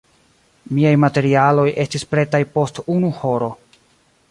Miaj 0.77 0.93
materialoj 1.03 1.67
estis 1.85 2.07
pretaj 2.15 2.41
post 2.57 2.83
unu 2.97 3.15
horo. 3.21 3.55